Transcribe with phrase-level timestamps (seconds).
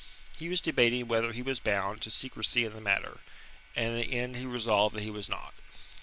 [0.39, 3.19] He was debating whether he was bound to secrecy in the matter,
[3.75, 5.53] and in the end he resolved that he was not.